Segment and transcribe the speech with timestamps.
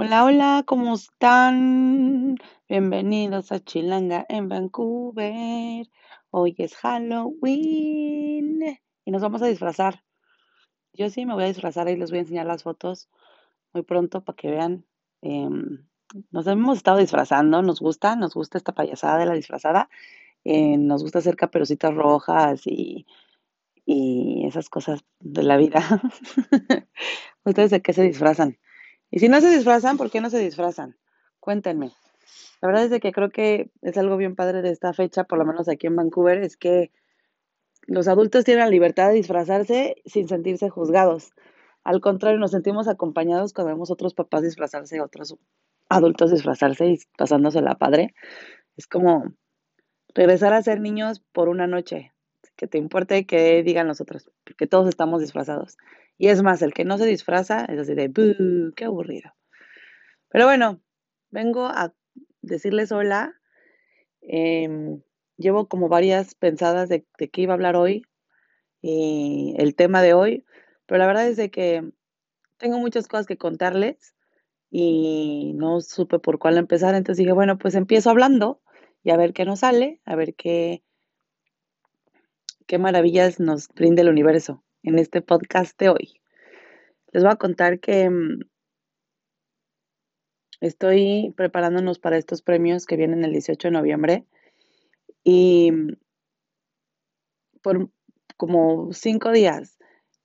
[0.00, 2.36] Hola, hola, ¿cómo están?
[2.68, 5.88] Bienvenidos a Chilanga en Vancouver.
[6.30, 10.04] Hoy es Halloween y nos vamos a disfrazar.
[10.92, 13.08] Yo sí me voy a disfrazar y les voy a enseñar las fotos
[13.72, 14.86] muy pronto para que vean.
[15.20, 15.88] Em,
[16.30, 19.90] nos hemos estado disfrazando, nos gusta, nos gusta esta payasada de la disfrazada.
[20.44, 23.04] Eh, nos gusta hacer caperucitas rojas y,
[23.84, 25.82] y esas cosas de la vida.
[27.44, 28.58] ¿Ustedes de qué se disfrazan?
[29.10, 30.96] Y si no se disfrazan, ¿por qué no se disfrazan?
[31.40, 31.92] Cuéntenme.
[32.60, 35.38] La verdad es de que creo que es algo bien padre de esta fecha, por
[35.38, 36.90] lo menos aquí en Vancouver, es que
[37.86, 41.32] los adultos tienen la libertad de disfrazarse sin sentirse juzgados.
[41.84, 45.36] Al contrario, nos sentimos acompañados cuando vemos otros papás disfrazarse, otros
[45.88, 48.14] adultos disfrazarse y pasándose la padre.
[48.76, 49.32] Es como
[50.14, 52.12] regresar a ser niños por una noche.
[52.58, 55.78] Que te importe que digan los otros, porque todos estamos disfrazados.
[56.18, 58.12] Y es más, el que no se disfraza es así de.
[58.74, 59.32] ¡Qué aburrido!
[60.28, 60.80] Pero bueno,
[61.30, 61.94] vengo a
[62.42, 63.32] decirles hola.
[64.22, 65.00] Em,
[65.36, 68.02] llevo como varias pensadas de, de qué iba a hablar hoy
[68.82, 70.44] y el tema de hoy,
[70.86, 71.92] pero la verdad es de que
[72.56, 74.16] tengo muchas cosas que contarles
[74.70, 78.60] y no supe por cuál empezar, entonces dije, bueno, pues empiezo hablando
[79.04, 80.82] y a ver qué nos sale, a ver qué,
[82.68, 86.20] qué maravillas nos brinda el universo en este podcast de hoy.
[87.12, 88.40] Les voy a contar que mm,
[90.60, 94.26] estoy preparándonos para estos premios que vienen el 18 de noviembre
[95.24, 95.96] y mm,
[97.62, 97.88] por
[98.36, 99.78] como cinco días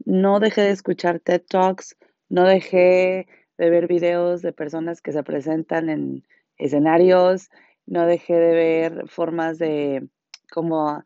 [0.06, 1.96] no dejé de escuchar TED Talks,
[2.28, 3.26] no dejé
[3.58, 6.28] de ver videos de personas que se presentan en
[6.58, 7.50] escenarios,
[7.86, 10.10] no dejé de ver formas de
[10.52, 11.04] cómo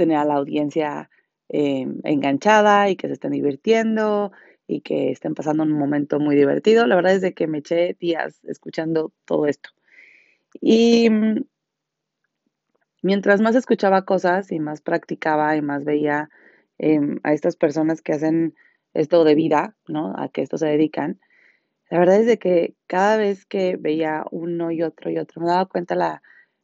[0.00, 1.10] tener a la audiencia
[1.50, 4.32] eh, enganchada y que se estén divirtiendo
[4.66, 6.86] y que estén pasando un momento muy divertido.
[6.86, 9.68] La verdad es de que me eché días escuchando todo esto.
[10.60, 11.44] Y mm,
[13.02, 16.30] mientras más escuchaba cosas y más practicaba y más veía
[16.78, 18.54] em, a estas personas que hacen
[18.94, 20.14] esto de vida, ¿no?
[20.16, 21.20] A que esto se dedican,
[21.90, 25.48] la verdad es de que cada vez que veía uno y otro y otro, me
[25.48, 26.22] daba cuenta la,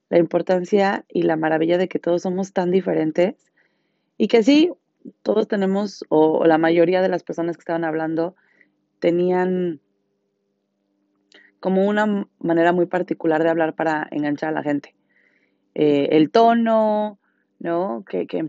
[0.09, 3.35] la importancia y la maravilla de que todos somos tan diferentes
[4.19, 4.73] y que sí,
[5.23, 8.35] todos tenemos, o, la mayoría de las personas que estaban hablando,
[8.99, 9.81] tenían
[11.61, 14.95] como una manera muy particular de hablar para enganchar a la gente.
[15.75, 17.19] Eh, el tono,
[17.59, 18.05] ¿no?
[18.09, 18.49] Que, que,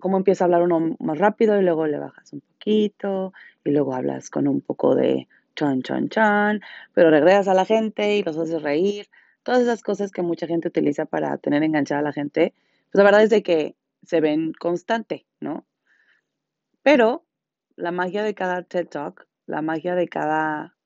[0.00, 3.32] cómo empieza a hablar uno más rápido y luego le bajas un poquito
[3.64, 6.60] y luego hablas con un poco de chan, chan, chan,
[6.94, 9.08] pero regresas a la gente y los haces reír.
[9.42, 12.54] Todas esas cosas que mucha gente utiliza para tener enganchada a la gente,
[12.90, 15.66] pues la verdad es de que se ven constante, ¿no?
[16.82, 17.24] Pero
[17.76, 20.76] la magia de cada TED Talk, la magia de cada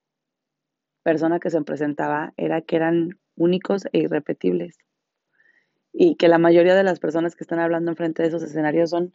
[1.02, 4.78] persona que se presentaba era que eran únicos e irrepetibles.
[5.92, 9.14] Y que la mayoría de las personas que están hablando enfrente de esos escenarios son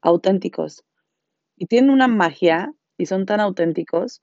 [0.00, 0.84] auténticos.
[1.56, 4.22] Y tienen una magia y son tan auténticos.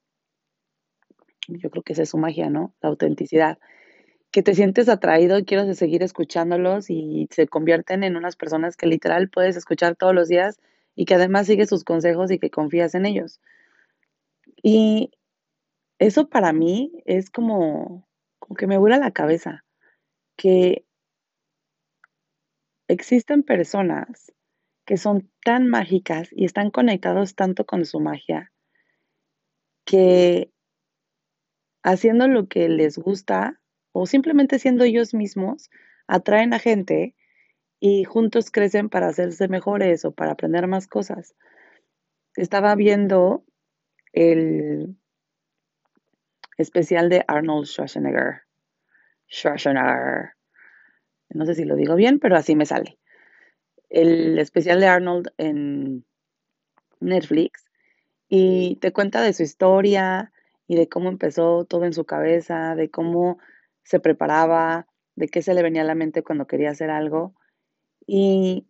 [1.47, 2.73] Yo creo que esa es su magia, ¿no?
[2.81, 3.59] La autenticidad
[4.35, 9.29] que te sientes atraído quieres seguir escuchándolos y se convierten en unas personas que literal
[9.29, 10.59] puedes escuchar todos los días
[10.94, 13.40] y que además sigues sus consejos y que confías en ellos.
[14.62, 15.12] Y
[16.00, 19.63] eso para mí es como, como que me vuela la cabeza,
[20.35, 20.84] que
[22.90, 24.34] existen personas
[24.84, 28.52] que son tan mágicas y están conectados tanto con su magia
[29.85, 30.52] que
[31.84, 33.62] haciendo lo que les gusta
[33.97, 35.72] o simplemente siendo ellos mismos,
[36.06, 37.16] atraen a gente
[37.79, 41.33] y juntos crecen para hacerse mejores o para aprender más cosas.
[42.35, 43.45] Estaba viendo
[44.11, 44.97] el
[46.57, 48.41] especial de Arnold Schwarzenegger.
[49.29, 50.34] Schwarzenegger.
[51.29, 53.00] No sé si lo digo bien, pero así me sale.
[53.89, 56.05] El especial de Arnold en
[57.00, 57.63] Netflix
[58.28, 60.34] y te cuenta de su historia
[60.67, 63.40] y de cómo empezó todo en su cabeza, de cómo
[63.85, 67.34] se preparaba, de qué se le venía a la mente cuando quería hacer algo.
[68.05, 68.67] Y,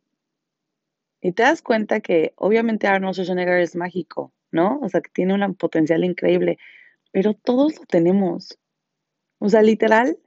[1.21, 4.79] y te das cuenta que obviamente Arnold Schwarzenegger es mágico, ¿no?
[4.81, 6.59] O sea, que tiene un potencial increíble,
[7.12, 8.59] pero todos lo tenemos.
[9.39, 10.19] O sea, literal,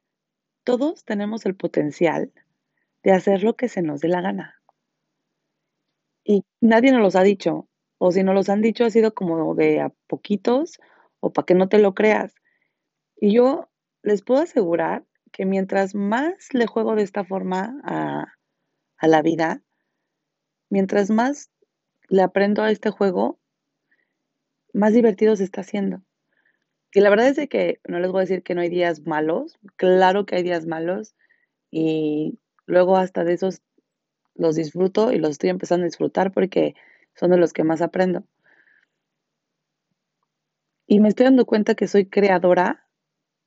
[0.65, 2.33] todos tenemos el potencial
[3.03, 4.61] de hacer lo que se nos dé la gana.
[6.25, 7.69] Y nadie nos los ha dicho,
[7.99, 10.79] o si nos los han dicho ha sido como de a poquitos
[11.21, 12.35] o para que no te lo creas.
[13.21, 13.68] Y yo
[14.09, 18.35] les puedo asegurar que mientras más le juego de esta forma a,
[19.07, 19.63] la vida,
[20.71, 21.51] mientras más
[22.09, 23.39] le aprendo a este juego,
[24.73, 26.03] más divertido se está haciendo.
[26.93, 29.07] Y la verdad es de que no les voy a decir que no hay días
[29.07, 31.15] malos, claro que hay días malos
[31.71, 33.61] y luego hasta de esos
[34.35, 36.75] los disfruto y los estoy empezando a disfrutar porque
[37.15, 38.25] son de los que más aprendo.
[40.87, 42.88] Y me estoy dando cuenta que soy creadora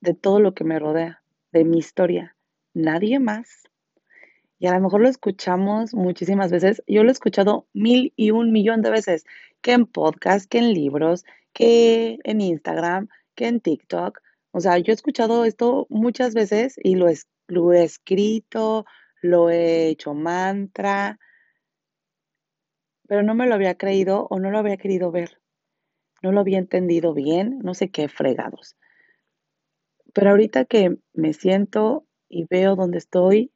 [0.02, 2.36] de todo lo que me rodea, de mi historia,
[2.74, 3.64] nadie más.
[4.60, 6.84] Y a lo mejor lo escuchamos muchísimas veces.
[6.88, 9.26] Yo lo he escuchado mil y un millón de veces,
[9.62, 14.20] que en podcast, que en libros, que en Instagram, que en TikTok.
[14.52, 17.08] O sea, yo he escuchado esto muchas veces y lo,
[17.48, 18.86] lo he escrito,
[19.22, 21.20] lo he hecho mantra,
[23.08, 25.40] pero no me lo había creído o no lo había querido ver.
[26.22, 28.76] No lo había entendido bien, no sé qué fregados.
[30.14, 33.52] Pero ahorita que me siento y veo dónde estoy,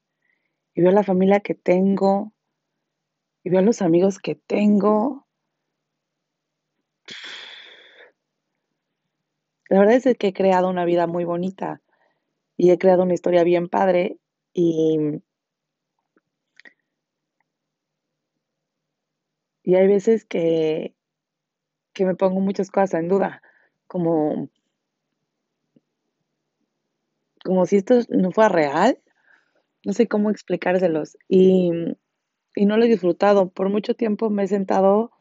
[0.73, 2.33] y veo la familia que tengo,
[3.43, 5.25] y veo los amigos que tengo,
[9.69, 11.81] la verdad es que he creado una vida muy bonita
[12.57, 14.19] y he creado una historia bien padre
[14.53, 15.21] y,
[19.63, 20.95] y hay veces que,
[21.93, 23.41] que me pongo muchas cosas en duda,
[23.87, 24.49] como,
[27.45, 28.99] como si esto no fuera real,
[29.85, 31.71] no sé cómo explicárselos y,
[32.55, 33.49] y no lo he disfrutado.
[33.49, 35.11] Por mucho tiempo me he sentado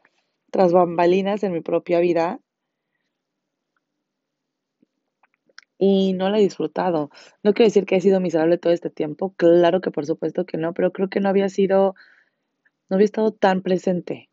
[0.51, 2.39] tras bambalinas en mi propia vida
[5.77, 7.11] y no la he disfrutado.
[7.43, 10.57] No quiero decir que he sido miserable todo este tiempo, claro que por supuesto que
[10.57, 11.93] no, pero creo que no había sido,
[12.89, 14.31] no había estado tan presente.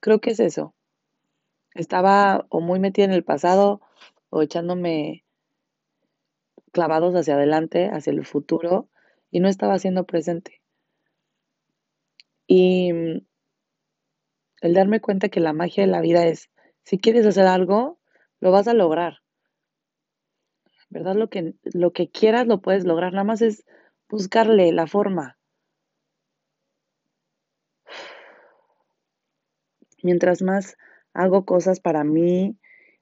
[0.00, 0.74] Creo que es eso.
[1.74, 3.80] Estaba o muy metida en el pasado
[4.30, 5.21] o echándome
[6.72, 8.88] clavados hacia adelante, hacia el futuro,
[9.30, 10.60] y no estaba siendo presente.
[12.46, 13.26] Y mm,
[14.62, 16.50] el darme cuenta que la magia de la vida es,
[16.84, 17.98] si quieres hacer algo,
[18.40, 19.18] lo vas a lograr.
[20.90, 21.14] ¿Verdad?
[21.14, 23.64] Lo que, lo que quieras lo puedes lograr, nada más es
[24.08, 25.38] buscarle la forma.
[30.02, 30.76] Mientras más
[31.14, 32.58] hago cosas para mí,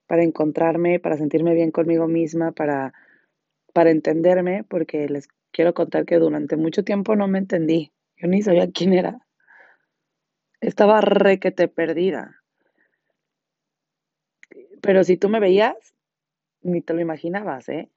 [0.06, 2.92] para encontrarme, para sentirme bien conmigo misma, para,
[3.72, 7.92] para entenderme, porque les quiero contar que durante mucho tiempo no me entendí.
[8.16, 9.26] Yo ni sabía quién era.
[10.60, 12.42] Estaba requete perdida.
[14.82, 15.94] Pero si tú me veías,
[16.62, 17.90] ni te lo imaginabas, ¿eh?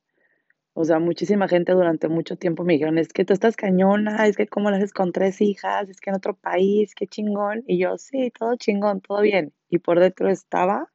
[0.75, 4.36] O sea, muchísima gente durante mucho tiempo me dijeron, es que tú estás cañona, es
[4.36, 7.64] que cómo lo haces con tres hijas, es que en otro país, qué chingón.
[7.68, 9.54] Y yo, sí, todo chingón, todo bien.
[9.69, 10.92] Y por dentro estaba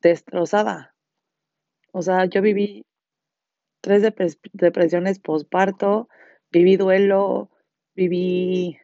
[0.00, 0.94] destrozada.
[1.92, 2.85] O sea, yo viví
[3.80, 4.02] tres
[4.52, 6.08] depresiones postparto,
[6.50, 7.50] viví duelo,
[7.94, 8.78] viví,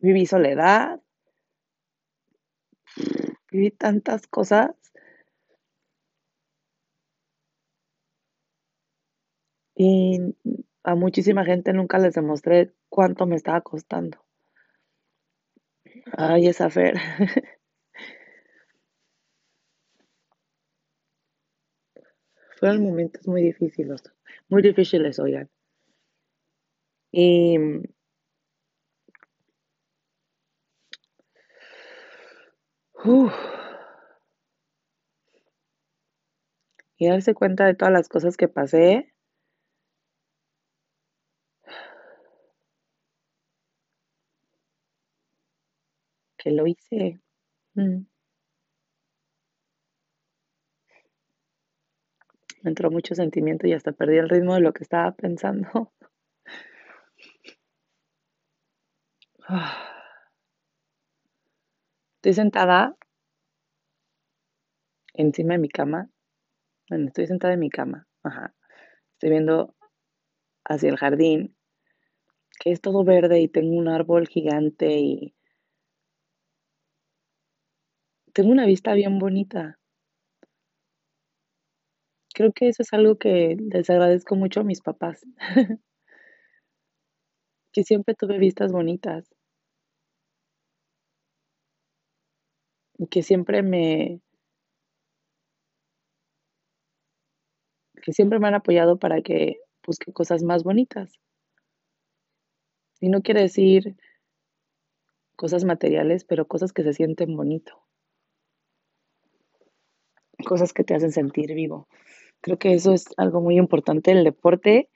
[0.00, 1.00] viví soledad,
[3.50, 4.70] viví tantas cosas.
[9.76, 10.18] Y
[10.82, 14.18] a muchísima gente nunca les demostré cuánto me estaba costando.
[16.16, 16.94] Ay, esa Fer.
[22.60, 24.02] Fueron momentos muy difíciles,
[24.50, 25.48] muy difíciles, oigan.
[27.12, 27.56] Y
[36.98, 39.12] y darse cuenta de todas las cosas que pasé.
[46.38, 47.20] Que lo hice.
[47.74, 48.06] Mm.
[52.62, 55.92] Me entró mucho sentimiento y hasta perdí el ritmo de lo que estaba pensando.
[62.16, 62.96] Estoy sentada
[65.14, 66.10] encima de mi cama.
[66.88, 68.06] Bueno, estoy sentada en mi cama.
[69.14, 69.74] Estoy viendo
[70.64, 71.56] hacia el jardín,
[72.60, 75.34] que es todo verde y tengo un árbol gigante y
[78.32, 79.79] tengo una vista bien bonita.
[82.40, 85.26] Creo que eso es algo que les agradezco mucho a mis papás.
[87.70, 89.28] que siempre tuve vistas bonitas.
[92.96, 94.22] Y que siempre me
[98.02, 101.20] que siempre me han apoyado para que busque cosas más bonitas.
[103.02, 103.96] Y no quiere decir
[105.36, 107.84] cosas materiales, pero cosas que se sienten bonito.
[110.46, 111.86] Cosas que te hacen sentir vivo.
[112.40, 114.88] Creo que eso es algo muy importante el deporte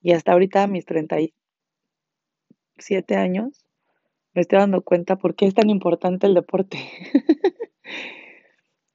[0.00, 1.34] y hasta ahorita mis 37
[3.16, 3.64] años
[4.34, 6.78] me estoy dando cuenta por qué es tan importante el deporte.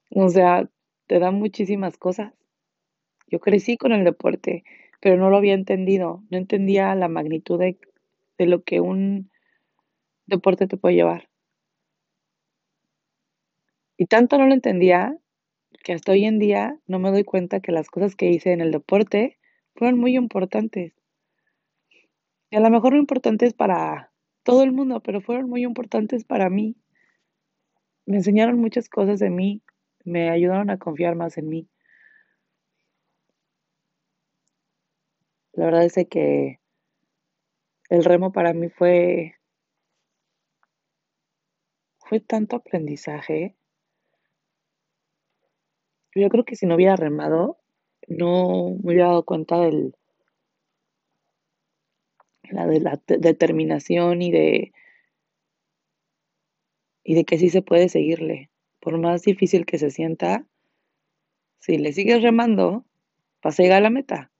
[0.09, 0.67] O sea,
[1.05, 2.33] te da muchísimas cosas.
[3.27, 4.63] Yo crecí con el deporte,
[4.99, 6.23] pero no lo había entendido.
[6.31, 7.77] No entendía la magnitud de,
[8.37, 9.29] de lo que un
[10.25, 11.29] deporte te puede llevar.
[13.97, 15.17] Y tanto no lo entendía
[15.87, 18.59] que hasta hoy en día no me doy cuenta que las cosas que hice en
[18.59, 19.39] el deporte
[19.73, 20.91] fueron muy importantes.
[22.49, 24.11] Y a lo mejor no importantes para
[24.43, 26.75] todo el mundo, pero fueron muy importantes para mí.
[28.05, 29.61] Me enseñaron muchas cosas de mí,
[30.03, 31.69] me ayudaron a confiar más en mí.
[35.53, 36.59] La verdad es que
[37.89, 39.35] el remo para mí fue
[41.99, 43.55] fue tanto aprendizaje.
[46.19, 47.57] Yo creo que si no hubiera remado,
[48.07, 49.95] no me hubiera dado cuenta del
[52.49, 54.73] la de la determinación y de
[57.03, 58.49] y de que sí se puede seguirle.
[58.79, 60.45] Por más difícil que se sienta,
[61.59, 62.85] si le sigues remando,
[63.43, 64.31] vas a llegar a la meta.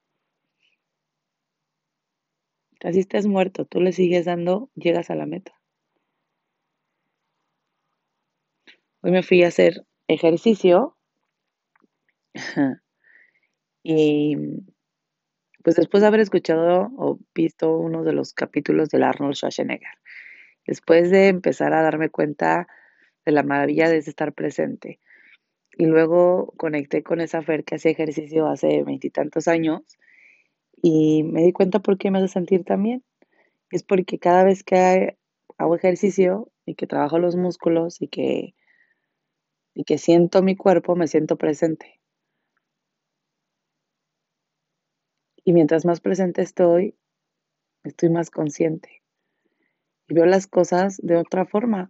[2.83, 5.53] Así estés muerto, tú le sigues dando, llegas a la meta.
[9.01, 10.96] Hoy me fui a hacer ejercicio
[13.83, 14.35] y
[15.63, 19.97] pues después de haber escuchado o visto uno de los capítulos del Arnold Schwarzenegger,
[20.65, 22.67] después de empezar a darme cuenta
[23.25, 24.99] de la maravilla de estar presente,
[25.77, 29.81] y luego conecté con esa Fer que hacía ejercicio hace veintitantos años
[30.81, 33.03] y me di cuenta por qué me hace sentir tan bien.
[33.69, 35.17] Es porque cada vez que
[35.57, 38.55] hago ejercicio y que trabajo los músculos y que,
[39.75, 41.96] y que siento mi cuerpo, me siento presente.
[45.47, 46.93] Y mientras más presente estoy,
[47.85, 49.01] estoy más consciente.
[50.09, 51.89] Y veo las cosas de otra forma.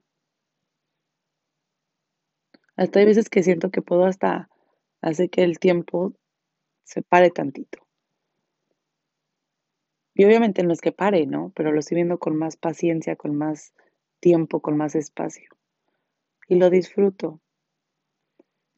[2.76, 4.48] Hasta hay veces que siento que puedo hasta
[5.02, 6.14] hacer que el tiempo
[6.84, 7.80] se pare tantito.
[10.14, 11.52] Y obviamente no es que pare, ¿no?
[11.56, 13.74] Pero lo estoy viendo con más paciencia, con más
[14.20, 15.50] tiempo, con más espacio.
[16.48, 17.42] Y lo disfruto.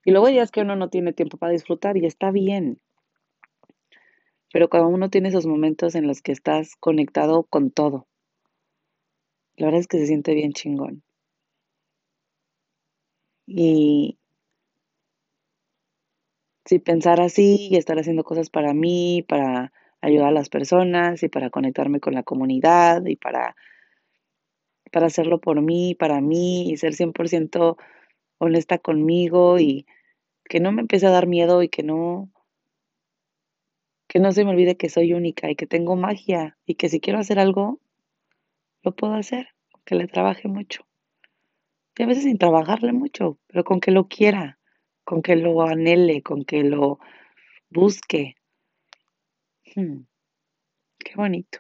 [0.06, 2.80] Y luego ya es que uno no tiene tiempo para disfrutar y está bien.
[4.52, 8.08] Pero cuando uno tiene esos momentos en los que estás conectado con todo,
[9.58, 11.04] la verdad es que se siente bien chingón.
[13.46, 14.18] Y
[16.66, 21.30] si pensar así y estar haciendo cosas para mí, para ayudar a las personas y
[21.30, 23.56] para conectarme con la comunidad y para,
[24.92, 27.78] para hacerlo por mí, para mí y ser 100%
[28.38, 29.86] honesta conmigo y
[30.46, 32.30] que no me empiece a dar miedo y que no
[34.10, 37.00] que no se me olvide que soy única y que tengo magia y que si
[37.00, 37.80] quiero hacer algo
[38.82, 39.50] lo puedo hacer,
[39.86, 40.88] que le trabaje mucho.
[41.96, 44.58] Y a veces sin trabajarle mucho, pero con que lo quiera,
[45.04, 46.98] con que lo anhele, con que lo
[47.70, 48.36] busque.
[49.76, 50.06] Hmm,
[50.98, 51.60] qué bonito.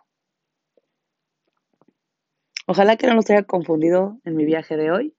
[2.65, 5.15] Ojalá que no los haya confundido en mi viaje de hoy.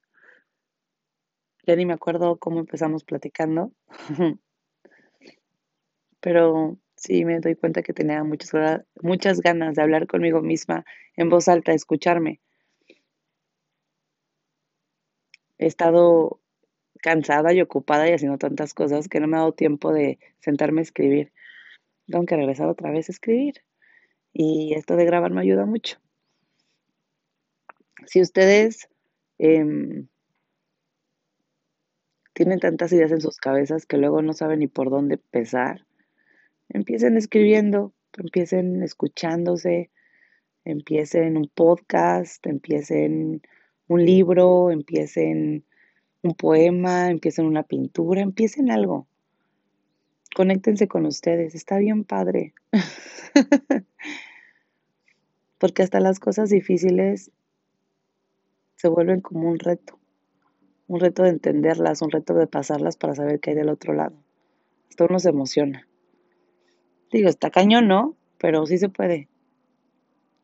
[1.64, 3.72] Ya ni me acuerdo cómo empezamos platicando.
[6.20, 10.84] Pero sí me doy cuenta que tenía muchas, muchas ganas de hablar conmigo misma
[11.16, 12.40] en voz alta, escucharme.
[15.58, 16.40] He estado
[17.02, 20.80] cansada y ocupada y haciendo tantas cosas que no me ha dado tiempo de sentarme
[20.80, 21.32] a escribir.
[22.06, 23.62] Tengo que regresar otra vez a escribir.
[24.32, 25.98] Y esto de grabar me ayuda mucho.
[28.06, 28.88] Si ustedes
[29.38, 30.04] eh,
[32.34, 35.86] tienen tantas ideas en sus cabezas que luego no saben ni por dónde empezar,
[36.70, 39.90] empiecen escribiendo, empiecen escuchándose,
[40.64, 43.42] empiecen un podcast, empiecen
[43.88, 45.64] un libro, empiecen
[46.22, 49.06] un poema, empiecen una pintura, empiecen algo.
[50.34, 52.54] Conéctense con ustedes, está bien padre.
[55.58, 57.32] Porque hasta las cosas difíciles
[58.76, 59.98] se vuelven como un reto.
[60.86, 64.16] Un reto de entenderlas, un reto de pasarlas para saber qué hay del otro lado.
[64.88, 65.86] Esto uno se emociona.
[67.10, 68.16] Digo, está cañón, ¿no?
[68.38, 69.28] Pero sí se puede.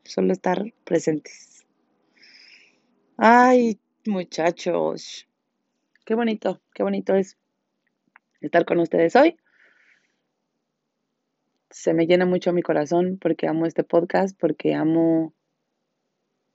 [0.05, 1.65] Solo estar presentes.
[3.17, 5.29] Ay, muchachos.
[6.05, 7.37] Qué bonito, qué bonito es
[8.41, 9.37] estar con ustedes hoy.
[11.71, 15.35] Se me llena mucho mi corazón porque amo este podcast, porque amo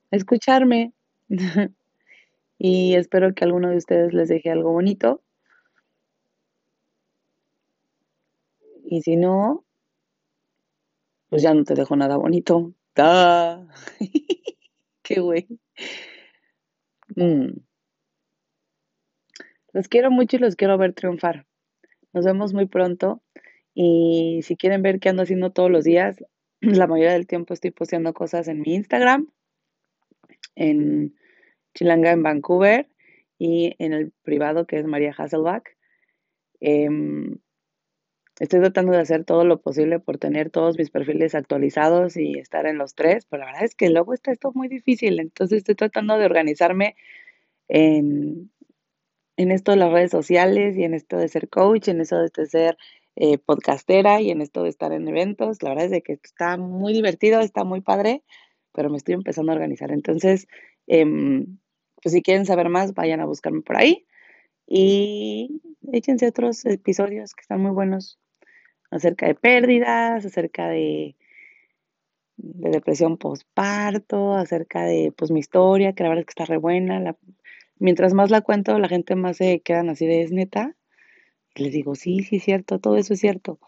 [0.09, 0.93] escucharme.
[2.57, 5.21] y espero que alguno de ustedes les deje algo bonito.
[8.83, 9.63] Y si no,
[11.31, 12.73] pues ya no te dejo nada bonito.
[15.01, 15.47] Qué güey.
[17.15, 17.61] Mm.
[19.71, 21.47] Los quiero mucho y los quiero ver triunfar.
[22.11, 23.23] Nos vemos muy pronto.
[23.73, 26.21] Y si quieren ver qué ando haciendo todos los días,
[26.59, 29.29] la mayoría del tiempo estoy posteando cosas en mi Instagram,
[30.55, 31.15] en
[31.73, 32.89] Chilanga en Vancouver
[33.37, 35.63] y en el privado que es María Hasselbach.
[36.59, 37.37] Em,
[38.41, 42.65] estoy tratando de hacer todo lo posible por tener todos mis perfiles actualizados y estar
[42.65, 45.75] en los tres, pero la verdad es que luego está esto muy difícil, entonces estoy
[45.75, 46.95] tratando de organizarme
[47.67, 48.51] en,
[49.37, 52.45] en esto de las redes sociales y en esto de ser coach, en eso de
[52.47, 52.77] ser
[53.15, 55.61] eh, podcastera y en esto de estar en eventos.
[55.61, 58.23] La verdad es que está muy divertido, está muy padre,
[58.73, 59.91] pero me estoy empezando a organizar.
[59.91, 60.47] Entonces,
[60.87, 61.59] em,
[62.01, 64.07] pues si quieren saber más, vayan a buscarme por ahí
[64.67, 68.20] y échense otros episodios que están muy buenos
[68.91, 71.15] acerca de pérdidas, acerca de,
[72.37, 76.57] de depresión postparto, acerca de pues mi historia, que la verdad es que está re
[76.57, 77.15] buena.
[77.79, 80.75] mientras más la cuento, la gente más se quedan así de es neta.
[81.55, 83.59] Y les digo, sí, sí, es cierto, todo eso es cierto.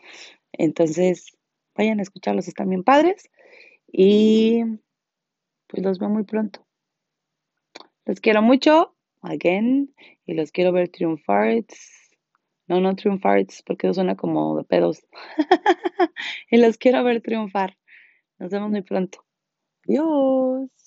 [0.53, 1.37] Entonces,
[1.75, 3.29] vayan a escucharlos, están bien padres.
[3.91, 4.63] Y
[5.67, 6.65] pues los veo muy pronto.
[8.05, 9.93] Los quiero mucho, again,
[10.25, 11.63] y los quiero ver triunfar.
[12.67, 15.05] No, no triunfarts, porque eso suena como de pedos.
[16.49, 17.77] y los quiero ver triunfar.
[18.39, 19.25] Nos vemos muy pronto.
[19.87, 20.82] Adiós.